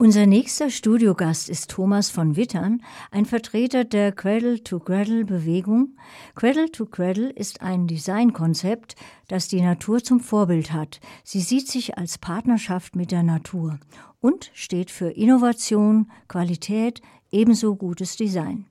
[0.00, 5.96] Unser nächster Studiogast ist Thomas von Wittern, ein Vertreter der Cradle-to-Cradle-Bewegung.
[6.36, 8.94] Cradle-to-Cradle ist ein Designkonzept,
[9.26, 11.00] das die Natur zum Vorbild hat.
[11.24, 13.80] Sie sieht sich als Partnerschaft mit der Natur
[14.20, 17.02] und steht für Innovation, Qualität,
[17.32, 18.66] ebenso gutes Design.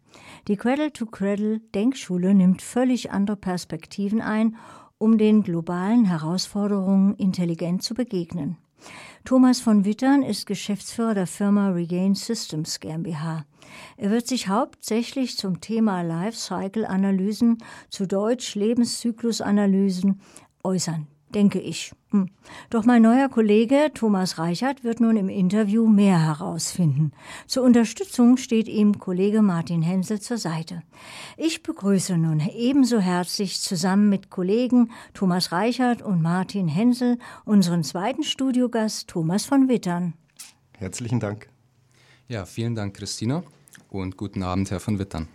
[0.48, 4.55] Die Cradle-to-Cradle-Denkschule nimmt völlig andere Perspektiven ein,
[4.98, 8.55] um den globalen Herausforderungen intelligent zu begegnen.
[9.25, 13.45] Thomas von Wittern ist Geschäftsführer der Firma Regain Systems GmbH.
[13.98, 17.58] Er wird sich hauptsächlich zum Thema Lifecycle-Analysen,
[17.90, 20.21] zu Deutsch Lebenszyklusanalysen,
[20.63, 21.91] äußern denke ich.
[22.12, 22.30] Hm.
[22.70, 27.12] Doch mein neuer Kollege Thomas Reichert wird nun im Interview mehr herausfinden.
[27.48, 30.84] Zur Unterstützung steht ihm Kollege Martin Hensel zur Seite.
[31.35, 38.23] Ich begrüße nun ebenso herzlich zusammen mit Kollegen Thomas Reichert und Martin Hensel unseren zweiten
[38.23, 40.13] Studiogast Thomas von Wittern.
[40.77, 41.49] Herzlichen Dank.
[42.30, 43.44] Ja, vielen Dank, Christina,
[43.90, 45.27] und guten Abend, Herr von Wittern.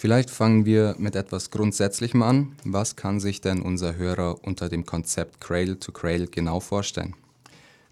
[0.00, 2.56] Vielleicht fangen wir mit etwas Grundsätzlichem an.
[2.64, 7.14] Was kann sich denn unser Hörer unter dem Konzept Cradle to Cradle genau vorstellen?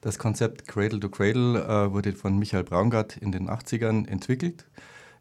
[0.01, 4.65] Das Konzept Cradle to Cradle äh, wurde von Michael Braungart in den 80ern entwickelt.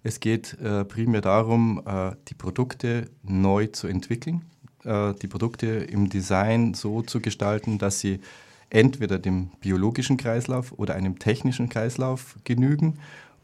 [0.01, 4.43] Es geht äh, primär darum, äh, die Produkte neu zu entwickeln,
[4.85, 8.21] äh, die Produkte im Design so zu gestalten, dass sie
[8.69, 12.97] entweder dem biologischen Kreislauf oder einem technischen Kreislauf genügen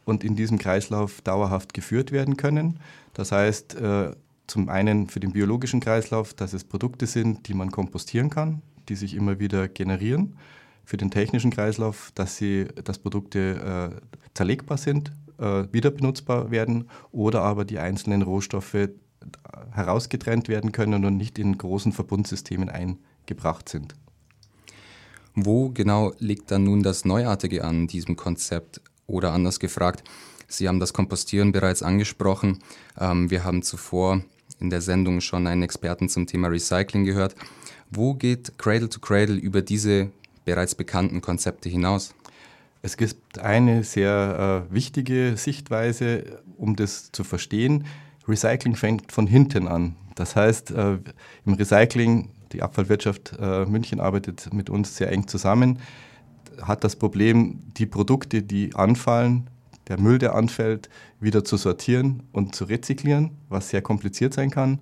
[0.05, 2.79] und in diesem Kreislauf dauerhaft geführt werden können.
[3.13, 4.11] Das heißt, äh,
[4.47, 8.95] zum einen für den biologischen Kreislauf, dass es Produkte sind, die man kompostieren kann, die
[8.95, 10.35] sich immer wieder generieren.
[10.85, 16.89] Für den technischen Kreislauf, dass, sie, dass Produkte äh, zerlegbar sind, äh, wieder benutzbar werden
[17.11, 18.89] oder aber die einzelnen Rohstoffe äh,
[19.71, 23.95] herausgetrennt werden können und nicht in großen Verbundsystemen eingebracht sind.
[25.35, 28.81] Wo genau liegt dann nun das Neuartige an diesem Konzept?
[29.13, 30.03] Oder anders gefragt,
[30.47, 32.59] Sie haben das Kompostieren bereits angesprochen.
[32.99, 34.23] Ähm, wir haben zuvor
[34.59, 37.35] in der Sendung schon einen Experten zum Thema Recycling gehört.
[37.91, 40.09] Wo geht Cradle to Cradle über diese
[40.45, 42.15] bereits bekannten Konzepte hinaus?
[42.81, 47.85] Es gibt eine sehr äh, wichtige Sichtweise, um das zu verstehen.
[48.27, 49.95] Recycling fängt von hinten an.
[50.15, 50.97] Das heißt, äh,
[51.45, 55.77] im Recycling, die Abfallwirtschaft äh, München arbeitet mit uns sehr eng zusammen
[56.61, 59.49] hat das Problem, die Produkte, die anfallen,
[59.87, 64.79] der Müll, der anfällt, wieder zu sortieren und zu rezyklieren, was sehr kompliziert sein kann.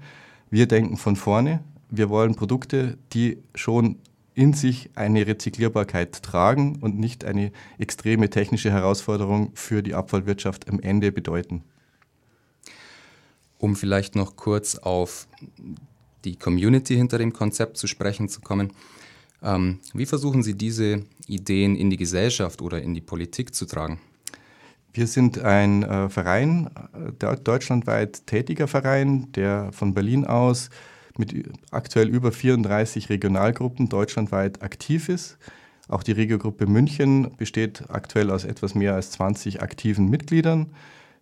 [0.49, 1.63] Wir denken von vorne.
[1.89, 3.97] Wir wollen Produkte, die schon
[4.33, 10.79] in sich eine Rezyklierbarkeit tragen und nicht eine extreme technische Herausforderung für die Abfallwirtschaft am
[10.79, 11.63] Ende bedeuten.
[13.57, 15.27] Um vielleicht noch kurz auf
[16.23, 18.71] die Community hinter dem Konzept zu sprechen zu kommen.
[19.43, 23.99] Ähm, wie versuchen Sie diese Ideen in die Gesellschaft oder in die Politik zu tragen?
[24.93, 30.69] Wir sind ein äh, Verein, äh, deutschlandweit tätiger Verein, der von Berlin aus
[31.17, 35.37] mit aktuell über 34 Regionalgruppen deutschlandweit aktiv ist.
[35.87, 40.67] Auch die Regiogruppe München besteht aktuell aus etwas mehr als 20 aktiven Mitgliedern.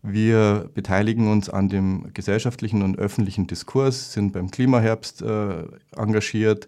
[0.02, 5.63] Wir beteiligen uns an dem gesellschaftlichen und öffentlichen Diskurs, sind beim Klimaherbst äh,
[5.96, 6.68] engagiert,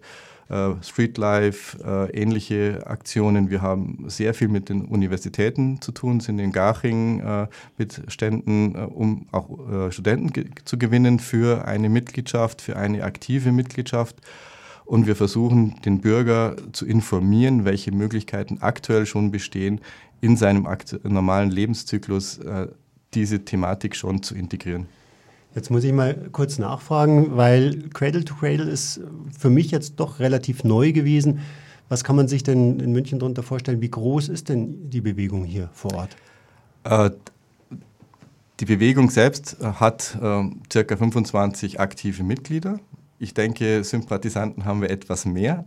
[0.82, 3.50] Streetlife, äh, ähnliche Aktionen.
[3.50, 7.46] Wir haben sehr viel mit den Universitäten zu tun, sind in Garching äh,
[7.78, 14.16] mit Ständen, um auch Studenten zu gewinnen für eine Mitgliedschaft, für eine aktive Mitgliedschaft.
[14.84, 19.80] Und wir versuchen, den Bürger zu informieren, welche Möglichkeiten aktuell schon bestehen,
[20.20, 20.68] in seinem
[21.04, 22.40] normalen Lebenszyklus
[23.14, 24.86] diese Thematik schon zu integrieren.
[25.54, 29.00] Jetzt muss ich mal kurz nachfragen, weil Cradle to Cradle ist
[29.38, 31.40] für mich jetzt doch relativ neu gewesen.
[31.88, 33.82] Was kann man sich denn in München darunter vorstellen?
[33.82, 36.16] Wie groß ist denn die Bewegung hier vor Ort?
[36.84, 37.10] Äh,
[38.60, 42.78] die Bewegung selbst äh, hat äh, circa 25 aktive Mitglieder.
[43.18, 45.66] Ich denke, Sympathisanten haben wir etwas mehr.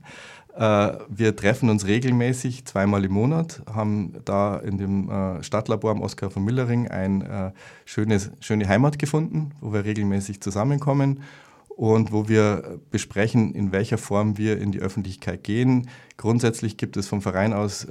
[0.56, 6.02] Äh, wir treffen uns regelmäßig zweimal im Monat, haben da in dem äh, Stadtlabor am
[6.02, 11.24] Oskar von Müllering eine äh, schönes, schöne Heimat gefunden, wo wir regelmäßig zusammenkommen
[11.68, 15.90] und wo wir besprechen, in welcher Form wir in die Öffentlichkeit gehen.
[16.16, 17.86] Grundsätzlich gibt es vom Verein aus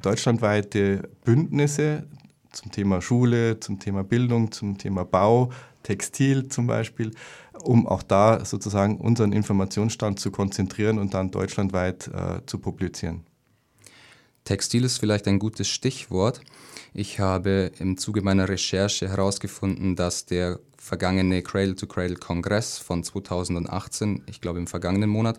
[0.00, 2.04] deutschlandweite Bündnisse
[2.52, 5.50] zum Thema Schule, zum Thema Bildung, zum Thema Bau,
[5.82, 7.10] Textil zum Beispiel,
[7.64, 13.24] um auch da sozusagen unseren Informationsstand zu konzentrieren und dann deutschlandweit äh, zu publizieren.
[14.44, 16.40] Textil ist vielleicht ein gutes Stichwort.
[16.92, 24.58] Ich habe im Zuge meiner Recherche herausgefunden, dass der vergangene Cradle-to-Cradle-Kongress von 2018, ich glaube
[24.58, 25.38] im vergangenen Monat,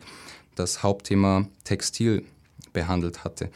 [0.56, 2.26] das Hauptthema Textil
[2.74, 3.52] behandelt hatte.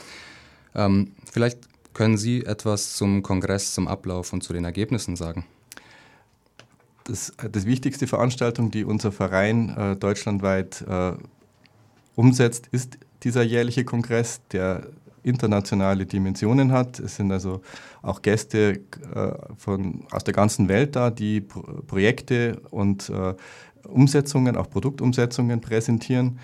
[0.75, 5.45] Ähm, vielleicht Können Sie etwas zum Kongress, zum Ablauf und zu den Ergebnissen sagen?
[7.09, 11.13] Das, das wichtigste Veranstaltung, die unser Verein äh, deutschlandweit äh,
[12.15, 14.83] umsetzt, ist dieser jährliche Kongress, der
[15.23, 16.99] internationale Dimensionen hat.
[16.99, 17.61] Es sind also
[18.03, 18.81] auch Gäste
[19.15, 23.33] äh, von, aus der ganzen Welt da, die Pro Projekte und äh,
[23.87, 26.37] Umsetzungen, auch Produktumsetzungen präsentieren.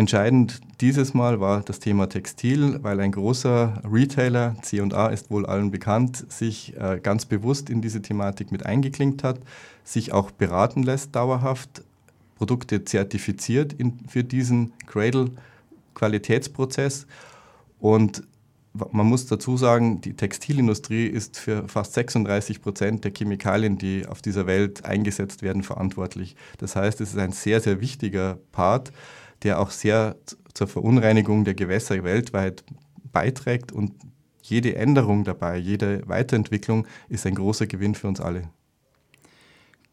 [0.00, 5.70] Entscheidend dieses Mal war das Thema Textil, weil ein großer Retailer, C&A ist wohl allen
[5.70, 9.40] bekannt, sich äh, ganz bewusst in diese Thematik mit eingeklinkt hat,
[9.84, 11.82] sich auch beraten lässt dauerhaft,
[12.36, 17.06] Produkte zertifiziert in, für diesen Cradle-Qualitätsprozess
[17.78, 18.22] und
[18.72, 24.22] man muss dazu sagen, die Textilindustrie ist für fast 36 Prozent der Chemikalien, die auf
[24.22, 26.36] dieser Welt eingesetzt werden, verantwortlich.
[26.58, 28.92] Das heißt, es ist ein sehr, sehr wichtiger Part,
[29.42, 30.16] der auch sehr
[30.54, 32.64] zur Verunreinigung der Gewässer weltweit
[33.12, 33.92] beiträgt und
[34.42, 38.48] jede Änderung dabei, jede Weiterentwicklung ist ein großer Gewinn für uns alle.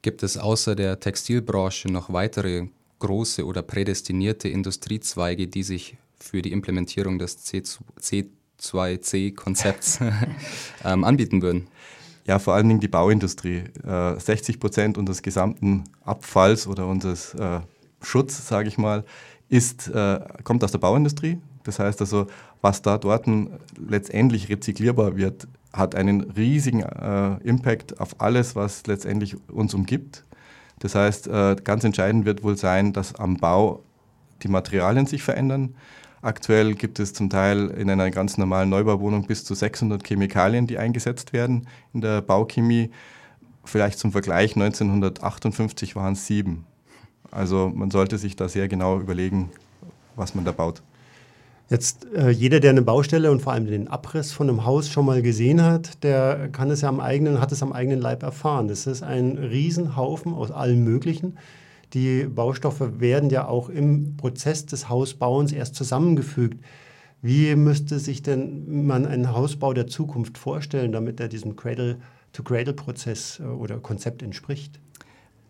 [0.02, 2.68] Gibt es außer der Textilbranche noch weitere
[3.00, 10.00] große oder prädestinierte Industriezweige, die sich für die Implementierung des C2C-Konzepts
[10.84, 11.68] ähm, anbieten würden?
[12.26, 13.66] Ja, vor allen Dingen die Bauindustrie.
[13.86, 17.60] Äh, 60 Prozent unseres gesamten Abfalls oder unseres äh,
[18.02, 19.06] Schutz, sage ich mal,
[19.50, 21.40] ist, äh, kommt aus der Bauindustrie.
[21.64, 22.28] Das heißt also,
[22.62, 23.28] was da dort
[23.78, 30.24] letztendlich rezyklierbar wird, hat einen riesigen äh, Impact auf alles, was letztendlich uns umgibt.
[30.80, 33.84] Das heißt, äh, ganz entscheidend wird wohl sein, dass am Bau
[34.44, 35.76] die Materialien sich verändern.
[36.22, 40.78] Aktuell gibt es zum Teil in einer ganz normalen Neubauwohnung bis zu 600 Chemikalien, die
[40.78, 42.92] eingesetzt werden in der Bauchemie.
[43.66, 46.66] Vielleicht zum Vergleich, 1958 waren es sieben.
[47.32, 49.50] Also man sollte sich da sehr genau überlegen,
[50.16, 50.82] was man da baut.
[51.70, 55.06] Jetzt äh, jeder, der eine Baustelle und vor allem den Abriss von einem Haus schon
[55.06, 58.70] mal gesehen hat, der kann es ja am eigenen, hat es am eigenen Leib erfahren.
[58.70, 61.38] Das ist ein Riesenhaufen aus allen möglichen.
[61.94, 66.64] Die Baustoffe werden ja auch im Prozess des Hausbauens erst zusammengefügt.
[67.22, 73.44] Wie müsste sich denn man einen Hausbau der Zukunft vorstellen, damit er diesem Cradle-to-Cradle-Prozess äh,
[73.44, 74.80] oder Konzept entspricht?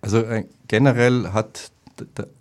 [0.08, 1.74] Also äh, generell hat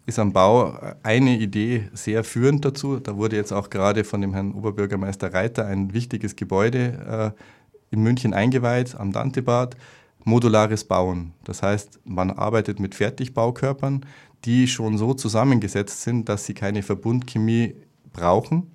[0.05, 3.01] ist am Bau eine Idee sehr führend dazu.
[3.01, 8.05] Da wurde jetzt auch gerade von dem Herrn Oberbürgermeister Reiter ein wichtiges Gebäude äh, in
[8.05, 9.77] München eingeweiht, am Dantebad.
[10.23, 11.33] Modulares Bauen.
[11.43, 14.07] Das heißt, man arbeitet mit Fertigbaukörpern,
[14.45, 17.75] die schon so zusammengesetzt sind, dass sie keine Verbundchemie
[18.13, 18.71] brauchen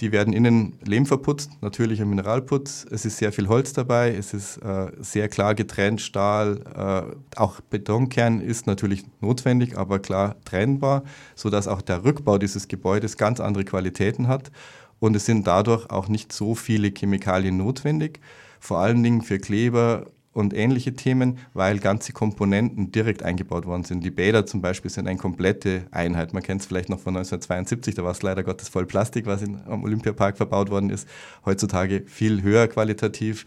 [0.00, 2.86] die werden innen Lehm verputzt, natürlicher Mineralputz.
[2.90, 7.60] Es ist sehr viel Holz dabei, es ist äh, sehr klar getrennt, Stahl, äh, auch
[7.60, 11.02] Betonkern ist natürlich notwendig, aber klar trennbar,
[11.34, 14.52] sodass auch der Rückbau dieses Gebäudes ganz andere Qualitäten hat.
[15.00, 18.20] Und es sind dadurch auch nicht so viele Chemikalien notwendig.
[18.60, 20.06] Vor allen Dingen für Kleber
[20.38, 24.04] und ähnliche Themen, weil ganze Komponenten direkt eingebaut worden sind.
[24.04, 26.32] Die Bäder zum Beispiel sind eine komplette Einheit.
[26.32, 29.42] Man kennt es vielleicht noch von 1972, da war es leider Gottes voll Plastik, was
[29.42, 31.08] in, am Olympiapark verbaut worden ist.
[31.44, 33.46] Heutzutage viel höher qualitativ,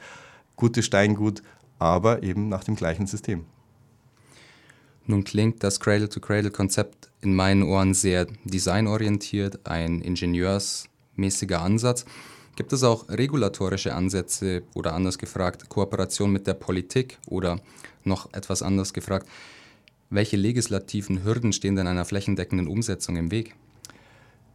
[0.57, 1.41] gutes Steingut,
[1.79, 3.45] aber eben nach dem gleichen System.
[5.07, 12.05] Nun klingt das Cradle-to-Cradle-Konzept in meinen Ohren sehr designorientiert, ein ingenieursmäßiger Ansatz.
[12.61, 17.59] Gibt es auch regulatorische Ansätze oder anders gefragt, Kooperation mit der Politik oder
[18.03, 19.27] noch etwas anders gefragt,
[20.11, 23.55] welche legislativen Hürden stehen denn einer flächendeckenden Umsetzung im Weg?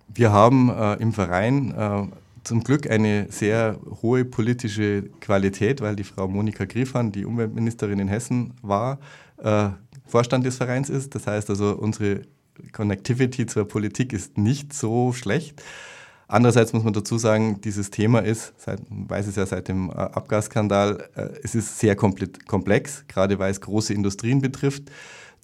[0.06, 2.04] Wir haben äh, im Verein äh,
[2.44, 8.06] zum Glück eine sehr hohe politische Qualität, weil die Frau Monika Griffan, die Umweltministerin in
[8.06, 9.00] Hessen war,
[9.38, 9.70] äh,
[10.06, 11.16] Vorstand des Vereins ist.
[11.16, 12.22] Das heißt also, unsere
[12.70, 15.60] Connectivity zur Politik ist nicht so schlecht.
[16.28, 19.90] Andererseits muss man dazu sagen, dieses Thema ist, seit, man weiß es ja seit dem
[19.90, 24.90] äh, Abgasskandal, äh, es ist sehr komplex, gerade weil es große Industrien betrifft.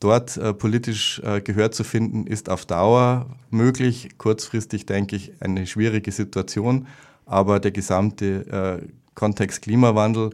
[0.00, 4.18] Dort äh, politisch Gehör zu finden, ist auf Dauer möglich.
[4.18, 6.88] Kurzfristig denke ich eine schwierige Situation,
[7.26, 8.82] aber der gesamte
[9.14, 10.30] Kontext Klimawandel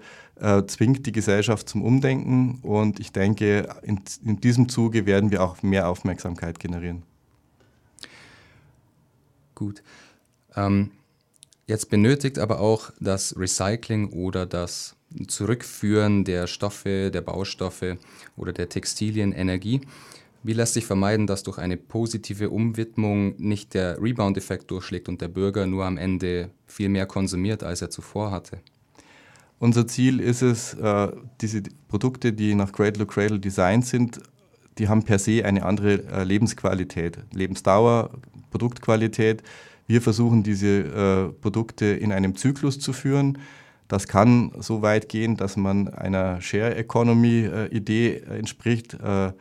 [0.69, 5.63] zwingt die Gesellschaft zum Umdenken und ich denke, in, in diesem Zuge werden wir auch
[5.63, 7.03] mehr Aufmerksamkeit generieren.
[9.55, 9.83] Gut.
[10.59, 10.91] Ähm,
[11.67, 14.97] jetzt benötigt aber auch das Recycling oder das
[15.27, 17.97] Zurückführen der Stoffe, der Baustoffe
[18.37, 19.81] oder der Textilien Energie.
[20.43, 25.29] Wie lässt sich vermeiden, dass durch eine positive Umwidmung nicht der Rebound-Effekt durchschlägt und der
[25.29, 28.59] Bürger nur am Ende viel mehr konsumiert, als er zuvor hatte?
[29.59, 31.09] Unser Ziel ist es, äh,
[31.41, 34.21] diese Produkte, die nach Cradle to Cradle designt sind,
[34.79, 38.11] die haben per se eine andere äh, Lebensqualität, Lebensdauer,
[38.51, 39.43] Produktqualität
[39.89, 43.39] Wir versuchen diese äh, Produkte in einem Zyklus zu führen.
[43.89, 48.95] Das kann so weit gehen, dass man einer Share Economy äh, entspricht.
[48.95, 49.33] Äh,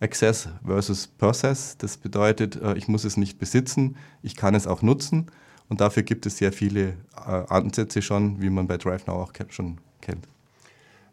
[0.00, 1.76] Access versus Process.
[1.78, 5.26] Das bedeutet, äh, ich muss es nicht besitzen, ich kann es auch nutzen.
[5.68, 9.78] Und dafür gibt es sehr viele äh, Ansätze schon, wie man bei DriveNow auch schon
[10.00, 10.26] kennt.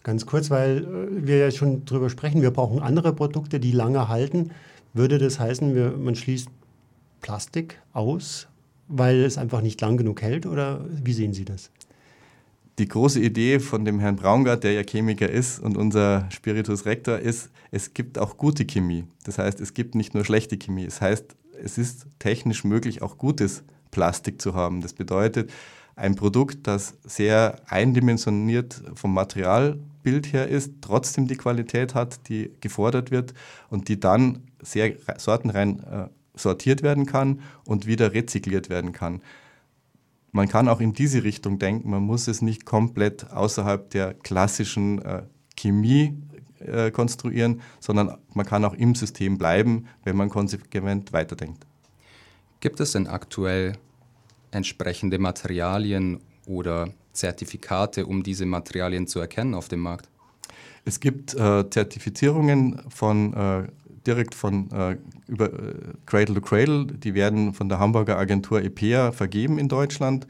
[0.03, 4.07] Ganz kurz, weil äh, wir ja schon drüber sprechen, wir brauchen andere Produkte, die lange
[4.07, 4.51] halten.
[4.93, 6.47] Würde das heißen, wir, man schließt
[7.21, 8.47] Plastik aus,
[8.87, 10.45] weil es einfach nicht lang genug hält?
[10.45, 11.71] Oder wie sehen Sie das?
[12.77, 17.19] Die große Idee von dem Herrn Braungart, der ja Chemiker ist und unser Spiritus Rector
[17.19, 19.05] ist, es gibt auch gute Chemie.
[19.23, 20.85] Das heißt, es gibt nicht nur schlechte Chemie.
[20.85, 24.81] Das heißt, es ist technisch möglich, auch gutes Plastik zu haben.
[24.81, 25.51] Das bedeutet,
[25.95, 33.11] ein Produkt, das sehr eindimensioniert vom Materialbild her ist, trotzdem die Qualität hat, die gefordert
[33.11, 33.33] wird
[33.69, 39.21] und die dann sehr sortenrein äh, sortiert werden kann und wieder rezykliert werden kann.
[40.31, 45.01] Man kann auch in diese Richtung denken, man muss es nicht komplett außerhalb der klassischen
[45.01, 45.23] äh,
[45.55, 46.17] Chemie
[46.59, 51.65] äh, konstruieren, sondern man kann auch im System bleiben, wenn man konsequent weiterdenkt.
[52.59, 53.77] Gibt es denn aktuell
[54.51, 60.09] entsprechende Materialien oder Zertifikate, um diese Materialien zu erkennen auf dem Markt?
[60.85, 63.67] Es gibt äh, Zertifizierungen von äh,
[64.07, 64.97] direkt von äh,
[65.27, 65.73] über äh,
[66.05, 70.27] Cradle to Cradle, die werden von der Hamburger Agentur EPEA vergeben in Deutschland.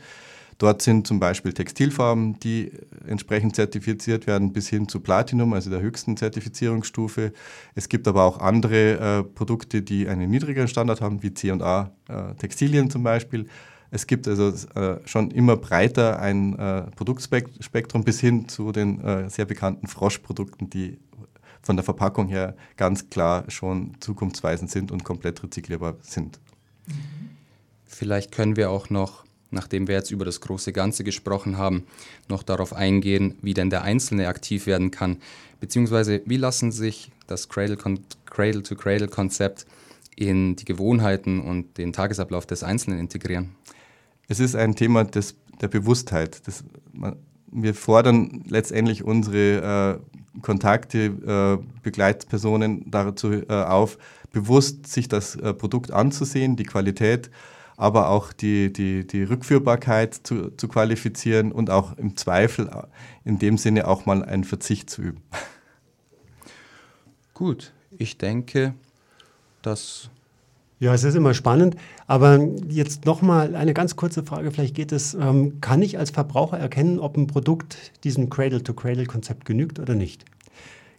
[0.58, 2.72] Dort sind zum Beispiel Textilfarben, die
[3.05, 7.34] entsprechend zertifiziert werden, bis hin zu Platinum, also der höchsten Zertifizierungsstufe.
[7.74, 12.36] Es gibt aber auch andere äh, Produkte, die einen niedrigeren Standard haben, wie C&A äh,
[12.36, 13.48] Textilien zum Beispiel.
[13.91, 19.29] Es gibt also äh, schon immer breiter ein äh, Produktspektrum bis hin zu den äh,
[19.29, 21.00] sehr bekannten Froschprodukten, die
[21.65, 26.39] von der Verpackung her ganz klar schon zukunftsweisend sind und komplett rezyklierbar sind.
[27.86, 31.88] Vielleicht können wir auch noch, nachdem wir jetzt über das große Ganze gesprochen haben,
[32.29, 35.17] noch darauf eingehen, wie denn der Einzelne aktiv werden kann,
[35.60, 39.65] beziehungsweise wie lassen sich das Cradle-to-Cradle-Konzept
[40.15, 43.55] in die Gewohnheiten und den Tagesablauf des Einzelnen integrieren?
[44.27, 46.48] Es ist ein Thema des, der Bewusstheit.
[46.48, 47.15] Das, man,
[47.51, 50.00] wir fordern letztendlich unsere äh,
[50.42, 53.98] Kontakte, äh, Begleitpersonen dazu äh, auf,
[54.32, 57.32] bewusst sich das äh, Produkt anzusehen, die Qualität,
[57.77, 62.70] aber auch die, die, die Rückführbarkeit zu, zu qualifizieren und auch im Zweifel
[63.24, 65.22] in dem Sinne auch mal einen Verzicht zu üben.
[67.34, 68.74] Gut, ich denke,
[69.62, 70.10] dass
[70.79, 71.75] ja, es ist immer spannend.
[72.08, 74.51] Aber jetzt nochmal eine ganz kurze Frage.
[74.51, 79.79] Vielleicht geht es, ähm, kann ich als Verbraucher erkennen, ob ein Produkt diesem Cradle-to-Cradle-Konzept genügt
[79.79, 80.25] oder nicht?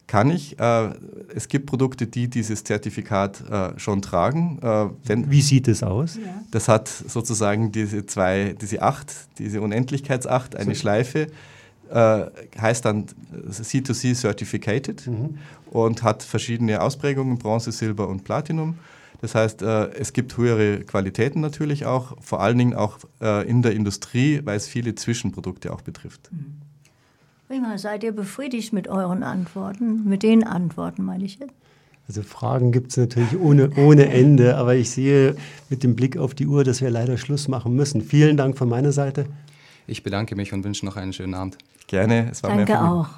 [0.06, 0.58] Kann ich.
[0.60, 0.90] Äh,
[1.34, 4.58] es gibt Produkte, die dieses Zertifikat äh, schon tragen.
[4.62, 6.18] Äh, wenn, Wie sieht es aus?
[6.52, 10.80] Das hat sozusagen diese zwei, diese Acht, diese Unendlichkeitsacht, eine so.
[10.80, 11.26] Schleife.
[11.90, 12.26] Äh,
[12.60, 13.06] heißt dann
[13.48, 15.38] C2C Certificated mhm.
[15.70, 18.78] und hat verschiedene Ausprägungen, Bronze, Silber und Platinum.
[19.20, 23.62] Das heißt, äh, es gibt höhere Qualitäten natürlich auch, vor allen Dingen auch äh, in
[23.62, 26.30] der Industrie, weil es viele Zwischenprodukte auch betrifft.
[26.32, 26.60] Mhm.
[27.48, 30.08] Prima, seid ihr befriedigt mit euren Antworten?
[30.08, 31.54] Mit den Antworten meine ich jetzt?
[32.08, 35.36] Also Fragen gibt es natürlich ohne, ohne Ende, aber ich sehe
[35.68, 38.00] mit dem Blick auf die Uhr, dass wir leider Schluss machen müssen.
[38.00, 39.26] Vielen Dank von meiner Seite.
[39.86, 41.58] Ich bedanke mich und wünsche noch einen schönen Abend.
[41.86, 43.08] Gerne, es war Danke mir auch.